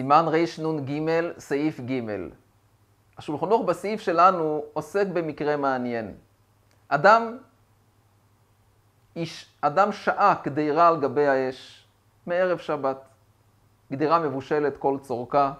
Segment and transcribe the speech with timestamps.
[0.00, 0.92] סימן רנ"ג,
[1.38, 2.00] סעיף ג'.
[3.18, 6.14] השולחן ערוך בסעיף שלנו עוסק במקרה מעניין.
[6.88, 7.36] אדם,
[9.16, 11.86] איש, אדם שעה קדירה על גבי האש
[12.26, 13.08] מערב שבת.
[13.92, 15.52] גדירה מבושלת כל צורכה,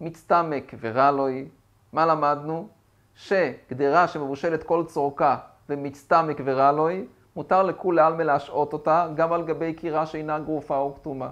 [0.00, 1.46] מצטמק ורע לו היא.
[1.92, 2.68] מה למדנו?
[3.14, 5.36] שגדירה שמבושלת כל צורכה
[5.68, 7.04] ומצטמק ורע לו היא,
[7.36, 11.30] מותר לכולי עלמא להשעות אותה גם על גבי קירה שאינה גרופה או כתומה.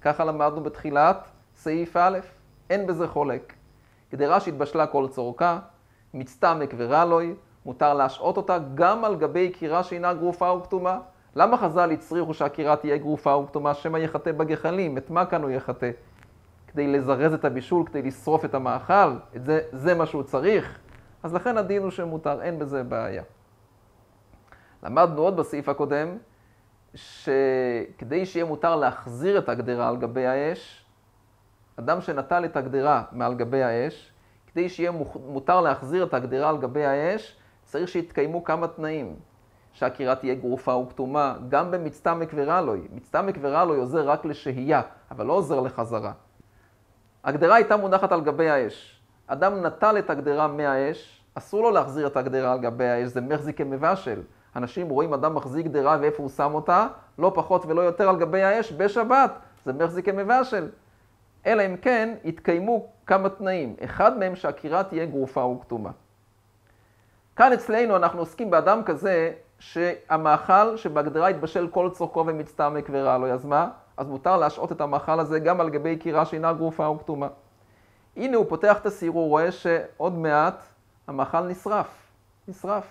[0.00, 2.18] ככה למדנו בתחילת סעיף א',
[2.70, 3.52] אין בזה חולק.
[4.12, 5.58] גדרה שהתבשלה כל צורכה,
[6.14, 7.34] מצטמק ורלוי,
[7.66, 10.98] מותר להשעות אותה גם על גבי קירה שאינה גרופה וכתומה.
[11.36, 14.98] למה חז"ל הצריכו שהקירה תהיה גרופה וכתומה, שמא יחטא בגחלים?
[14.98, 15.90] את מה כאן הוא יחטא?
[16.68, 19.16] כדי לזרז את הבישול, כדי לשרוף את המאכל?
[19.36, 20.78] את זה, זה מה שהוא צריך?
[21.22, 23.22] אז לכן הדין הוא שמותר, אין בזה בעיה.
[24.82, 26.08] למדנו עוד בסעיף הקודם,
[26.94, 30.84] שכדי שיהיה מותר להחזיר את הגדרה על גבי האש,
[31.80, 34.12] אדם שנטל את הגדרה מעל גבי האש,
[34.52, 34.90] כדי שיהיה
[35.26, 39.16] מותר להחזיר את הגדרה על גבי האש, צריך שיתקיימו כמה תנאים.
[39.72, 42.88] שהקירה תהיה גרופה וכתומה, גם במצטמק ורלוי.
[42.92, 46.12] מצטמק ורלוי עוזר רק לשהייה, אבל לא עוזר לחזרה.
[47.24, 49.02] הגדרה הייתה מונחת על גבי האש.
[49.26, 53.58] אדם נטל את הגדרה מהאש, אסור לו להחזיר את הגדרה על גבי האש, זה מחזיק
[53.58, 54.22] כמבשל.
[54.56, 56.86] אנשים רואים אדם מחזיק גדרה ואיפה הוא שם אותה,
[57.18, 59.32] לא פחות ולא יותר על גבי האש בשבת,
[59.64, 60.68] זה מחזיק כמבשל.
[61.46, 63.76] אלא אם כן יתקיימו כמה תנאים.
[63.84, 65.90] אחד מהם שהקירה תהיה גרופה וכתומה.
[67.36, 73.44] כאן אצלנו אנחנו עוסקים באדם כזה שהמאכל שבהגדרה יתבשל כל צורכו ומצטמק ורע לו, אז
[73.44, 73.68] מה?
[73.96, 77.28] אז מותר להשעות את המאכל הזה גם על גבי קירה שאינה גרופה וכתומה.
[78.16, 80.62] הנה הוא פותח את הסיר, הוא רואה שעוד מעט
[81.06, 82.12] המאכל נשרף.
[82.48, 82.86] נשרף.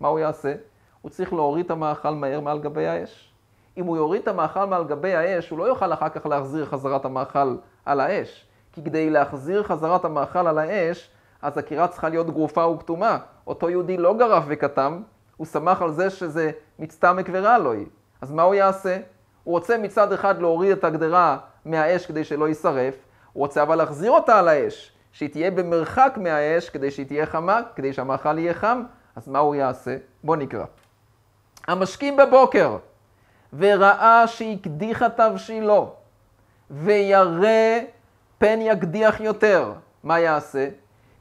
[0.00, 0.54] מה הוא יעשה?
[1.02, 3.29] הוא צריך להוריד את המאכל מהר מעל גבי האש.
[3.76, 7.04] אם הוא יוריד את המאכל מעל גבי האש, הוא לא יוכל אחר כך להחזיר חזרת
[7.04, 8.46] המאכל על האש.
[8.72, 11.10] כי כדי להחזיר חזרת המאכל על האש,
[11.42, 13.18] אז הקירה צריכה להיות גרופה וכתומה.
[13.46, 15.02] אותו יהודי לא גרף וכתם,
[15.36, 17.72] הוא שמח על זה שזה מצטמק ורע לו.
[18.20, 18.98] אז מה הוא יעשה?
[19.44, 22.94] הוא רוצה מצד אחד להוריד את הגדרה מהאש כדי שלא יישרף,
[23.32, 27.60] הוא רוצה אבל להחזיר אותה על האש, שהיא תהיה במרחק מהאש כדי שהיא תהיה חמה,
[27.76, 28.82] כדי שהמאכל יהיה חם,
[29.16, 29.96] אז מה הוא יעשה?
[30.24, 30.64] בוא נקרא.
[31.68, 32.76] המשכים בבוקר,
[33.58, 35.94] וראה שהקדיחה תבשילו,
[36.70, 37.78] וירא
[38.38, 39.72] פן יקדיח יותר,
[40.04, 40.68] מה יעשה?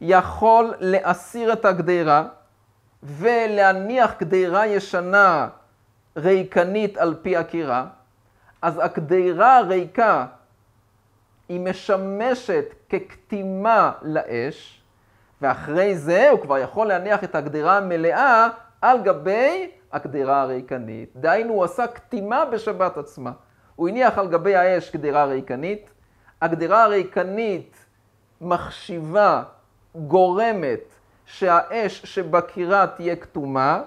[0.01, 2.25] יכול להסיר את הגדרה
[3.03, 5.47] ולהניח גדרה ישנה
[6.17, 7.85] ריקנית על פי הקירה,
[8.61, 10.25] אז הגדרה הריקה
[11.49, 14.81] היא משמשת כקטימה לאש,
[15.41, 18.47] ואחרי זה הוא כבר יכול להניח את הגדרה המלאה
[18.81, 21.09] על גבי הגדרה הריקנית.
[21.15, 23.31] דהיינו, הוא עשה קטימה בשבת עצמה.
[23.75, 25.91] הוא הניח על גבי האש גדרה ריקנית.
[26.41, 27.85] הגדרה הריקנית
[28.41, 29.43] מחשיבה,
[29.95, 30.93] גורמת,
[31.25, 33.81] שהאש שבקירה תהיה כתומה.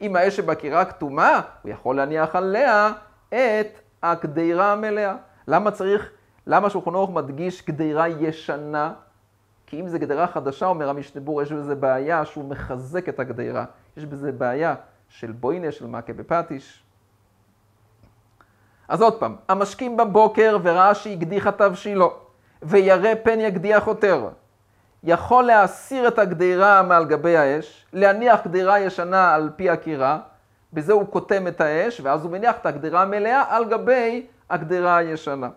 [0.00, 2.92] אם האש שבקירה כתומה, הוא יכול להניח עליה
[3.28, 5.16] את הגדרה המלאה.
[5.48, 6.10] למה צריך,
[6.46, 8.92] למה שולחן ערוך מדגיש גדרה ישנה?
[9.66, 13.64] כי אם זה גדרה חדשה, אומר המשנבור, יש בזה בעיה שהוא מחזק את הגדרה.
[13.96, 14.74] יש בזה בעיה
[15.08, 16.82] של בוינה, של מכה בפטיש.
[18.88, 22.16] אז עוד פעם, המשכים בבוקר וראה שהקדיחה תבשילו,
[22.62, 24.28] וירא פן יקדיח יותר.
[25.04, 30.18] יכול להסיר את הגדירה מעל גבי האש, להניח גדירה ישנה על פי הקירה,
[30.72, 35.48] בזה הוא קוטם את האש, ואז הוא מניח את הגדירה המלאה על גבי הגדירה הישנה.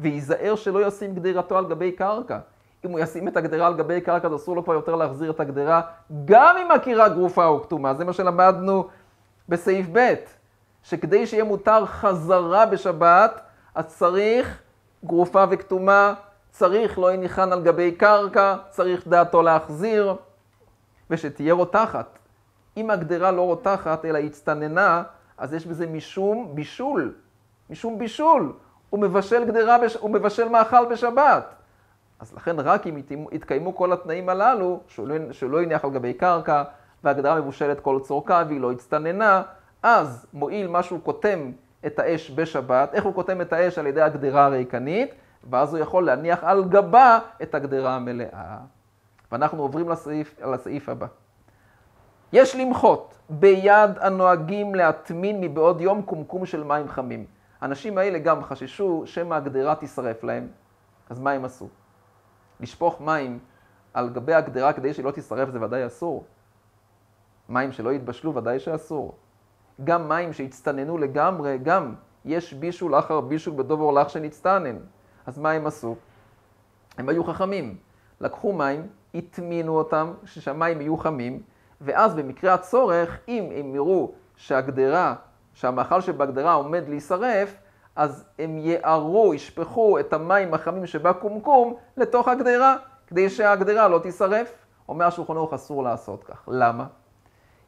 [0.00, 2.38] וייזהר שלא ישים גדירתו על גבי קרקע.
[2.84, 5.40] אם הוא ישים את הגדרה על גבי קרקע, אז אסור לו כבר יותר להחזיר את
[5.40, 5.80] הגדרה,
[6.24, 7.94] גם אם הקירה גרופה או כתומה.
[7.94, 8.88] זה מה שלמדנו
[9.48, 10.14] בסעיף ב',
[10.82, 13.40] שכדי שיהיה מותר חזרה בשבת,
[13.74, 14.62] אז צריך
[15.04, 16.14] גרופה וכתומה,
[16.50, 20.16] צריך לא יניחן על גבי קרקע, צריך דעתו להחזיר,
[21.10, 22.18] ושתהיה רותחת.
[22.76, 25.02] אם הגדרה לא רותחת, אלא הצטננה,
[25.38, 27.14] אז יש בזה משום בישול.
[27.70, 28.52] משום בישול.
[28.90, 29.96] הוא מבשל גדרה, בש...
[29.96, 31.54] הוא מבשל מאכל בשבת.
[32.20, 33.02] אז לכן רק אם
[33.32, 35.08] יתקיימו כל התנאים הללו, שהוא
[35.42, 36.62] לא, יניח על גבי קרקע,
[37.04, 39.42] והגדרה מבושלת כל צורכה והיא לא הצטננה,
[39.82, 41.52] אז מועיל מה שהוא קוטם
[41.86, 42.94] את האש בשבת.
[42.94, 43.78] איך הוא קוטם את האש?
[43.78, 45.14] על ידי הגדרה הריקנית,
[45.50, 48.58] ואז הוא יכול להניח על גבה את הגדרה המלאה.
[49.32, 51.06] ואנחנו עוברים לסעיף, לסעיף הבא.
[52.32, 57.24] יש למחות ביד הנוהגים להטמין מבעוד יום קומקום של מים חמים.
[57.60, 60.48] האנשים האלה גם חששו שמא הגדרה תישרף להם,
[61.10, 61.68] אז מה הם עשו?
[62.60, 63.38] לשפוך מים
[63.94, 66.24] על גבי הגדרה כדי שהיא לא תישרף זה ודאי אסור.
[67.48, 69.14] מים שלא יתבשלו ודאי שאסור.
[69.84, 74.76] גם מים שהצטננו לגמרי, גם יש בישול אחר בישול בדובר לך שנצטנן.
[75.26, 75.96] אז מה הם עשו?
[76.98, 77.76] הם היו חכמים.
[78.20, 81.42] לקחו מים, הטמינו אותם, שהמים יהיו חמים,
[81.80, 85.14] ואז במקרה הצורך, אם הם יראו שהגדרה,
[85.54, 87.56] שהמאכל שבגדרה עומד להישרף,
[87.96, 92.76] אז הם יערו, ישפכו את המים החמים שבקומקום לתוך הגדרה,
[93.06, 94.52] כדי שהגדרה לא תישרף.
[94.88, 96.48] אומר השולחן ערוך אסור לעשות כך.
[96.48, 96.86] למה?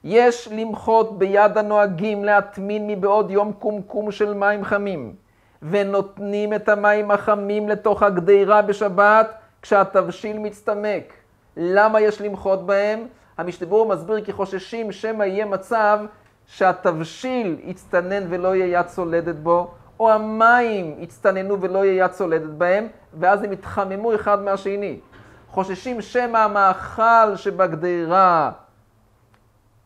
[0.04, 5.14] יש למחות ביד הנוהגים להטמין מבעוד יום קומקום של מים חמים,
[5.62, 11.12] ונותנים את המים החמים לתוך הגדרה בשבת כשהתבשיל מצטמק.
[11.56, 13.06] למה יש למחות בהם?
[13.38, 16.00] המשתבור מסביר כי חוששים שמא יהיה מצב
[16.46, 19.70] שהתבשיל יצטנן ולא יהיה יד צולדת בו,
[20.02, 25.00] או המים יצטננו ולא יהיה יד צולדת בהם, ואז הם יתחממו אחד מהשני.
[25.49, 28.50] חוששים שמא המאכל שבגדרה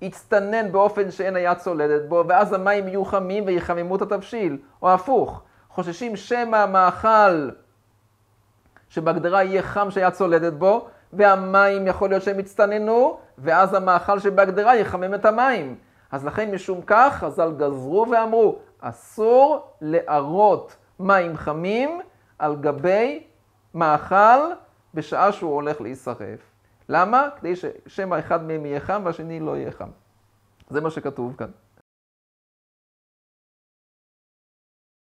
[0.03, 5.43] יצטנן באופן שאין היד צולדת בו, ואז המים יהיו חמים ויחממו את התבשיל, או הפוך.
[5.69, 7.51] חוששים שמא המאכל
[8.89, 15.15] שבגדרה יהיה חם שהיד צולדת בו, והמים יכול להיות שהם יצטננו, ואז המאכל שבהגדרה יחמם
[15.15, 15.75] את המים.
[16.13, 22.01] אז לכן משום כך חז"ל גזרו ואמרו, אסור לערות מים חמים
[22.39, 23.27] על גבי
[23.75, 24.41] מאכל
[24.95, 26.41] בשעה שהוא הולך להישרף.
[26.89, 27.29] למה?
[27.41, 29.89] כדי ששמא אחד מהם יהיה חם והשני לא יהיה חם.
[30.71, 31.51] זה מה שכתוב כאן.